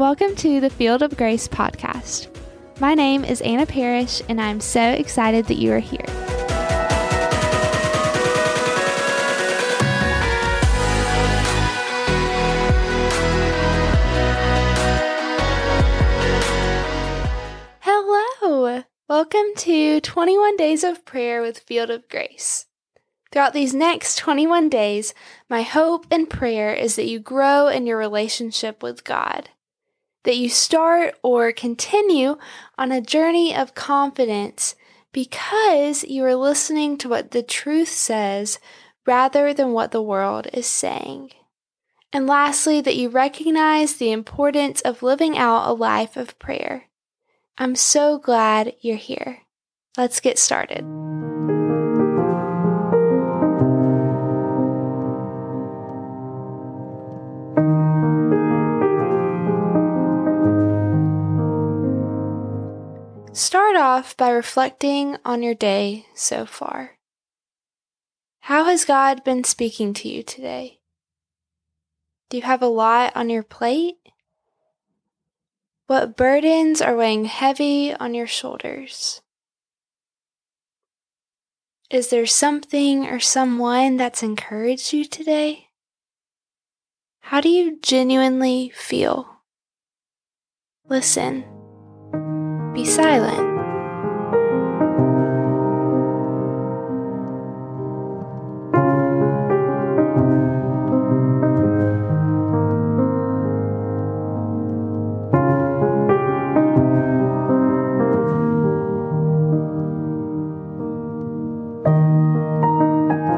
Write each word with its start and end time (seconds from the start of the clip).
Welcome 0.00 0.34
to 0.36 0.60
the 0.60 0.70
Field 0.70 1.02
of 1.02 1.14
Grace 1.14 1.46
podcast. 1.46 2.34
My 2.80 2.94
name 2.94 3.22
is 3.22 3.42
Anna 3.42 3.66
Parish, 3.66 4.22
and 4.30 4.40
I'm 4.40 4.58
so 4.58 4.80
excited 4.80 5.44
that 5.44 5.58
you 5.58 5.74
are 5.74 5.78
here. 5.78 6.06
Hello! 17.80 18.84
Welcome 19.06 19.54
to 19.56 20.00
21 20.00 20.56
Days 20.56 20.82
of 20.82 21.04
Prayer 21.04 21.42
with 21.42 21.58
Field 21.58 21.90
of 21.90 22.08
Grace. 22.08 22.64
Throughout 23.30 23.52
these 23.52 23.74
next 23.74 24.16
21 24.16 24.70
days, 24.70 25.12
my 25.50 25.60
hope 25.60 26.06
and 26.10 26.30
prayer 26.30 26.72
is 26.72 26.96
that 26.96 27.06
you 27.06 27.20
grow 27.20 27.68
in 27.68 27.86
your 27.86 27.98
relationship 27.98 28.82
with 28.82 29.04
God, 29.04 29.50
that 30.24 30.36
you 30.36 30.48
start 30.48 31.14
or 31.22 31.52
continue 31.52 32.36
on 32.76 32.92
a 32.92 33.00
journey 33.00 33.54
of 33.54 33.74
confidence 33.74 34.74
because 35.12 36.04
you 36.04 36.24
are 36.24 36.34
listening 36.34 36.96
to 36.98 37.08
what 37.08 37.30
the 37.30 37.42
truth 37.42 37.88
says 37.88 38.58
rather 39.06 39.52
than 39.52 39.72
what 39.72 39.90
the 39.90 40.02
world 40.02 40.46
is 40.52 40.66
saying. 40.66 41.30
And 42.12 42.26
lastly, 42.26 42.80
that 42.80 42.96
you 42.96 43.08
recognize 43.08 43.94
the 43.94 44.10
importance 44.10 44.80
of 44.80 45.02
living 45.02 45.38
out 45.38 45.68
a 45.68 45.72
life 45.72 46.16
of 46.16 46.38
prayer. 46.38 46.88
I'm 47.56 47.76
so 47.76 48.18
glad 48.18 48.74
you're 48.80 48.96
here. 48.96 49.42
Let's 49.96 50.20
get 50.20 50.38
started. 50.38 50.84
Start 63.40 63.74
off 63.74 64.14
by 64.18 64.28
reflecting 64.28 65.16
on 65.24 65.42
your 65.42 65.54
day 65.54 66.04
so 66.14 66.44
far. 66.44 66.98
How 68.40 68.64
has 68.64 68.84
God 68.84 69.24
been 69.24 69.44
speaking 69.44 69.94
to 69.94 70.10
you 70.10 70.22
today? 70.22 70.80
Do 72.28 72.36
you 72.36 72.42
have 72.42 72.60
a 72.60 72.66
lot 72.66 73.16
on 73.16 73.30
your 73.30 73.42
plate? 73.42 73.96
What 75.86 76.18
burdens 76.18 76.82
are 76.82 76.94
weighing 76.94 77.24
heavy 77.24 77.94
on 77.94 78.12
your 78.12 78.26
shoulders? 78.26 79.22
Is 81.88 82.10
there 82.10 82.26
something 82.26 83.06
or 83.06 83.20
someone 83.20 83.96
that's 83.96 84.22
encouraged 84.22 84.92
you 84.92 85.06
today? 85.06 85.68
How 87.20 87.40
do 87.40 87.48
you 87.48 87.78
genuinely 87.80 88.70
feel? 88.74 89.40
Listen 90.86 91.59
be 92.80 92.86
silent. 92.86 93.36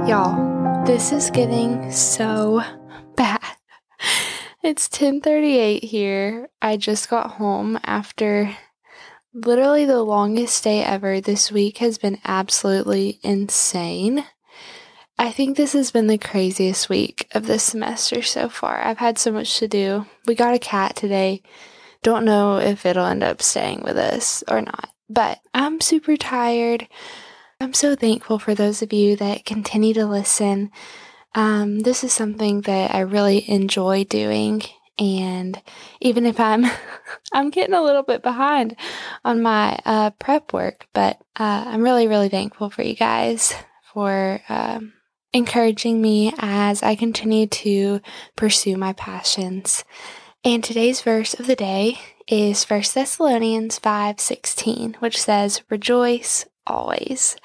Y'all, 0.09 0.85
this 0.85 1.11
is 1.11 1.31
getting 1.31 1.91
so 1.91 2.63
bad. 3.17 3.41
It's 4.63 4.89
10:38 4.89 5.83
here. 5.83 6.49
I 6.61 6.77
just 6.77 7.11
got 7.11 7.33
home 7.33 7.81
after 7.83 8.57
Literally, 9.35 9.87
the 9.87 10.03
longest 10.03 10.63
day 10.63 10.85
ever 10.85 11.19
this 11.19 11.51
week 11.51 11.79
has 11.79 11.97
been 11.97 12.19
absolutely 12.23 13.19
insane. 13.23 14.27
I 15.19 15.31
think 15.31 15.57
this 15.57 15.73
has 15.73 15.91
been 15.91 16.07
the 16.07 16.19
craziest 16.19 16.91
week 16.91 17.29
of 17.33 17.47
the 17.47 17.59
semester 17.59 18.21
so 18.21 18.51
far. 18.51 18.85
I've 18.85 18.99
had 18.99 19.17
so 19.17 19.33
much 19.33 19.59
to 19.59 19.69
do. 19.69 20.05
We 20.27 20.35
got 20.35 20.55
a 20.55 20.59
cat 20.59 20.97
today. 20.97 21.43
Don't 22.03 22.27
know 22.27 22.59
if 22.59 22.85
it'll 22.85 23.07
end 23.07 23.23
up 23.23 23.41
staying 23.41 23.81
with 23.83 23.97
us 23.97 24.45
or 24.49 24.61
not, 24.61 24.91
but 25.09 25.41
I'm 25.55 25.81
super 25.81 26.19
tired. 26.19 26.87
I'm 27.59 27.73
so 27.73 27.97
thankful 27.97 28.39
for 28.39 28.55
those 28.55 28.83
of 28.83 28.93
you 28.93 29.17
that 29.17 29.47
continue 29.47 29.95
to 29.95 30.05
listen. 30.05 30.71
Um, 31.35 31.81
this 31.81 32.05
is 32.05 32.13
something 32.13 32.63
that 32.63 32.95
I 32.95 33.01
really 33.01 33.49
enjoy 33.49 34.05
doing 34.05 34.63
and 34.99 35.61
even 36.01 36.27
if 36.27 36.39
I'm 36.39 36.65
I'm 37.33 37.51
getting 37.51 37.75
a 37.75 37.83
little 37.83 38.03
bit 38.03 38.23
behind 38.23 38.77
on 39.25 39.43
my 39.43 39.79
uh, 39.85 40.11
prep 40.11 40.53
work, 40.53 40.87
but 40.93 41.19
uh, 41.39 41.65
I'm 41.67 41.83
really 41.83 42.09
really 42.09 42.29
thankful 42.29 42.71
for 42.71 42.83
you 42.83 42.95
guys 42.95 43.55
for 43.93 44.41
um, 44.49 44.93
encouraging 45.33 46.01
me 46.01 46.33
as 46.39 46.83
I 46.83 46.95
continue 46.95 47.47
to 47.47 48.01
pursue 48.37 48.77
my 48.77 48.93
passions. 48.93 49.85
And 50.45 50.65
today's 50.65 51.03
verse 51.03 51.35
of 51.35 51.47
the 51.47 51.57
day 51.57 51.99
is 52.29 52.65
1 52.65 52.83
Thessalonians 52.95 53.79
5:16, 53.79 54.97
which 55.01 55.21
says, 55.21 55.63
"Rejoice 55.71 56.47
always." 56.67 57.37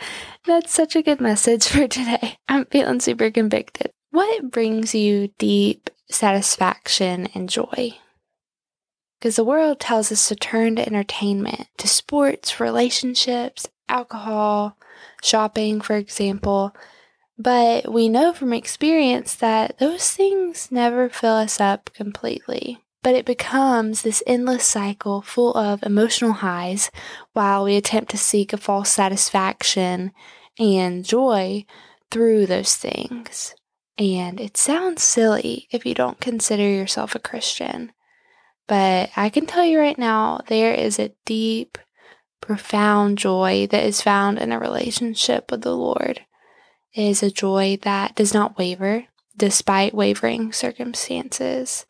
That's 0.45 0.73
such 0.73 0.95
a 0.95 1.01
good 1.01 1.21
message 1.21 1.63
for 1.67 1.87
today. 1.87 2.37
I'm 2.47 2.65
feeling 2.65 2.99
super 2.99 3.29
convicted. 3.31 3.91
What 4.11 4.51
brings 4.51 4.95
you 4.95 5.29
deep 5.37 5.89
satisfaction 6.09 7.27
and 7.33 7.49
joy. 7.49 7.97
Because 9.19 9.35
the 9.35 9.43
world 9.43 9.79
tells 9.79 10.11
us 10.11 10.27
to 10.27 10.35
turn 10.35 10.75
to 10.75 10.85
entertainment, 10.85 11.67
to 11.77 11.87
sports, 11.87 12.59
relationships, 12.59 13.67
alcohol, 13.89 14.77
shopping, 15.23 15.81
for 15.81 15.95
example. 15.95 16.75
But 17.37 17.91
we 17.91 18.09
know 18.09 18.33
from 18.33 18.53
experience 18.53 19.35
that 19.35 19.79
those 19.79 20.11
things 20.11 20.71
never 20.71 21.09
fill 21.09 21.35
us 21.35 21.59
up 21.59 21.91
completely. 21.93 22.83
But 23.03 23.15
it 23.15 23.25
becomes 23.25 24.01
this 24.01 24.21
endless 24.27 24.65
cycle 24.65 25.21
full 25.21 25.53
of 25.55 25.81
emotional 25.83 26.33
highs 26.33 26.91
while 27.33 27.63
we 27.63 27.75
attempt 27.75 28.11
to 28.11 28.17
seek 28.17 28.53
a 28.53 28.57
false 28.57 28.91
satisfaction 28.91 30.11
and 30.59 31.05
joy 31.05 31.65
through 32.11 32.47
those 32.47 32.75
things. 32.75 33.55
And 33.97 34.39
it 34.39 34.57
sounds 34.57 35.01
silly 35.03 35.67
if 35.71 35.85
you 35.85 35.93
don't 35.93 36.19
consider 36.19 36.63
yourself 36.63 37.15
a 37.15 37.19
Christian. 37.19 37.91
But 38.67 39.09
I 39.15 39.29
can 39.29 39.45
tell 39.45 39.65
you 39.65 39.79
right 39.79 39.97
now, 39.97 40.41
there 40.47 40.73
is 40.73 40.99
a 40.99 41.13
deep, 41.25 41.77
profound 42.41 43.17
joy 43.17 43.67
that 43.71 43.83
is 43.83 44.01
found 44.01 44.37
in 44.39 44.51
a 44.51 44.59
relationship 44.59 45.49
with 45.49 45.61
the 45.61 45.75
Lord. 45.75 46.21
It 46.93 47.03
is 47.03 47.23
a 47.23 47.31
joy 47.31 47.79
that 47.81 48.15
does 48.15 48.33
not 48.33 48.57
waver 48.57 49.05
despite 49.35 49.93
wavering 49.93 50.51
circumstances. 50.51 51.85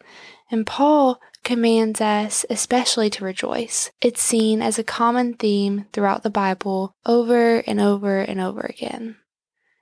And 0.51 0.67
Paul 0.67 1.19
commands 1.43 2.01
us 2.01 2.45
especially 2.49 3.09
to 3.11 3.23
rejoice. 3.23 3.89
It's 4.01 4.21
seen 4.21 4.61
as 4.61 4.77
a 4.77 4.83
common 4.83 5.33
theme 5.33 5.85
throughout 5.93 6.23
the 6.23 6.29
Bible 6.29 6.93
over 7.05 7.59
and 7.59 7.79
over 7.79 8.19
and 8.19 8.41
over 8.41 8.61
again. 8.61 9.15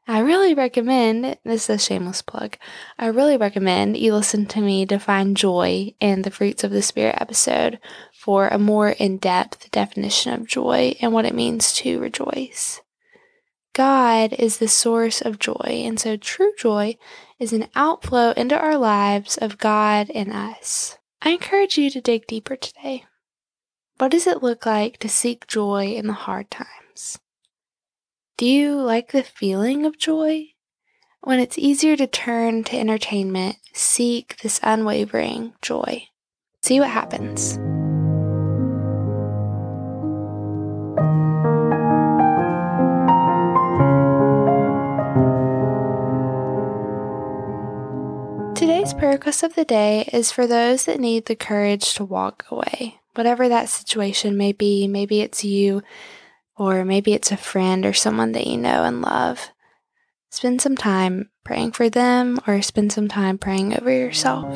I 0.08 0.20
really 0.20 0.54
recommend, 0.54 1.40
this 1.44 1.68
is 1.68 1.70
a 1.70 1.80
shameless 1.80 2.22
plug, 2.22 2.58
I 3.00 3.08
really 3.08 3.38
recommend 3.38 3.98
you 3.98 4.14
listen 4.14 4.46
to 4.48 4.62
me 4.62 4.86
define 4.86 5.34
joy 5.34 5.96
in 6.00 6.22
the 6.22 6.30
Fruits 6.30 6.64
of 6.64 6.70
the 6.70 6.84
Spirit 6.84 7.18
episode 7.20 7.80
for 8.14 8.48
a 8.48 8.60
more 8.60 8.90
in 8.90 9.18
depth 9.18 9.72
definition 9.72 10.32
of 10.34 10.48
joy 10.48 10.96
and 11.02 11.12
what 11.12 11.26
it 11.26 11.34
means 11.34 11.74
to 11.74 12.00
rejoice. 12.00 12.82
God 13.74 14.34
is 14.34 14.60
the 14.60 14.68
source 14.68 15.22
of 15.22 15.40
joy, 15.40 15.82
and 15.86 16.00
so 16.00 16.18
true 16.18 16.54
joy 16.56 16.98
is 17.40 17.52
an 17.52 17.68
outflow 17.76 18.32
into 18.38 18.58
our 18.58 18.78
lives 18.78 19.38
of 19.38 19.58
God 19.58 20.12
and 20.12 20.32
us. 20.32 21.00
I 21.24 21.32
encourage 21.32 21.80
you 21.80 21.90
to 21.90 22.00
dig 22.00 22.28
deeper 22.28 22.56
today. 22.56 23.06
What 23.98 24.12
does 24.12 24.28
it 24.28 24.44
look 24.44 24.68
like 24.68 25.00
to 25.00 25.10
seek 25.10 25.48
joy 25.48 25.88
in 25.88 26.06
the 26.06 26.14
hard 26.14 26.52
times? 26.52 27.18
Do 28.38 28.46
you 28.46 28.76
like 28.82 29.14
the 29.14 29.24
feeling 29.24 29.86
of 29.86 29.98
joy? 29.98 30.48
When 31.22 31.40
it's 31.40 31.58
easier 31.58 31.96
to 31.96 32.06
turn 32.06 32.66
to 32.66 32.78
entertainment, 32.78 33.56
seek 33.74 34.36
this 34.42 34.60
unwavering 34.62 35.54
joy. 35.62 36.10
See 36.62 36.82
what 36.82 36.90
happens. 36.90 37.54
Today's 48.60 48.94
prayer 48.94 49.14
request 49.14 49.44
of 49.44 49.56
the 49.56 49.64
day 49.64 50.10
is 50.12 50.34
for 50.34 50.46
those 50.46 50.84
that 50.84 51.00
need 51.00 51.28
the 51.28 51.38
courage 51.38 51.94
to 51.94 52.04
walk 52.04 52.44
away. 52.52 53.00
Whatever 53.14 53.48
that 53.48 53.70
situation 53.70 54.36
may 54.36 54.52
be, 54.52 54.90
maybe 54.90 55.22
it's 55.22 55.46
you 55.46 55.82
or 56.58 56.86
maybe 56.86 57.14
it's 57.14 57.32
a 57.32 57.38
friend 57.38 57.86
or 57.86 57.94
someone 57.94 58.32
that 58.34 58.48
you 58.48 58.58
know 58.58 58.84
and 58.84 59.02
love. 59.02 59.50
Spend 60.32 60.62
some 60.62 60.76
time 60.76 61.30
praying 61.44 61.72
for 61.72 61.90
them 61.90 62.40
or 62.48 62.62
spend 62.62 62.92
some 62.92 63.08
time 63.08 63.38
praying 63.38 63.78
over 63.78 63.92
yourself. 63.92 64.54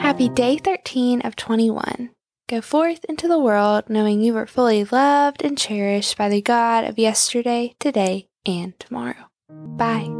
Happy 0.00 0.28
day 0.28 0.58
13 0.58 1.22
of 1.22 1.36
21. 1.36 2.10
Go 2.48 2.60
forth 2.60 3.04
into 3.04 3.28
the 3.28 3.38
world 3.38 3.84
knowing 3.88 4.20
you 4.20 4.36
are 4.36 4.46
fully 4.46 4.82
loved 4.84 5.44
and 5.44 5.56
cherished 5.56 6.18
by 6.18 6.28
the 6.28 6.42
God 6.42 6.84
of 6.84 6.98
yesterday, 6.98 7.74
today, 7.78 8.28
and 8.44 8.78
tomorrow. 8.80 9.30
Bye. 9.48 10.19